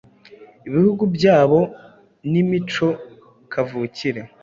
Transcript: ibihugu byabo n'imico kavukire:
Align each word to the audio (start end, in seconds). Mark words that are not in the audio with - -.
ibihugu 0.67 1.03
byabo 1.15 1.59
n'imico 2.31 2.87
kavukire: 3.51 4.21